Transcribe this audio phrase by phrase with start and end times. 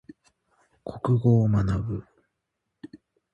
[0.83, 2.03] 国語を学ぶ。